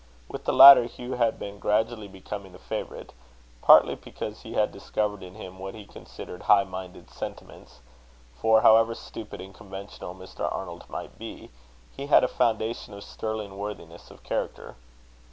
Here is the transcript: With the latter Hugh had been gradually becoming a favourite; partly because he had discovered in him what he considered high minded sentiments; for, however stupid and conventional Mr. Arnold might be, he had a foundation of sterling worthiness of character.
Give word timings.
With 0.29 0.45
the 0.45 0.51
latter 0.51 0.85
Hugh 0.85 1.11
had 1.13 1.37
been 1.37 1.59
gradually 1.59 2.07
becoming 2.07 2.55
a 2.55 2.57
favourite; 2.57 3.13
partly 3.61 3.93
because 3.93 4.41
he 4.41 4.53
had 4.53 4.71
discovered 4.71 5.21
in 5.21 5.35
him 5.35 5.59
what 5.59 5.75
he 5.75 5.85
considered 5.85 6.41
high 6.41 6.63
minded 6.63 7.11
sentiments; 7.11 7.81
for, 8.33 8.61
however 8.61 8.95
stupid 8.95 9.39
and 9.41 9.53
conventional 9.53 10.15
Mr. 10.15 10.51
Arnold 10.51 10.85
might 10.89 11.19
be, 11.19 11.51
he 11.95 12.07
had 12.07 12.23
a 12.23 12.27
foundation 12.27 12.95
of 12.95 13.03
sterling 13.03 13.59
worthiness 13.59 14.09
of 14.09 14.23
character. 14.23 14.75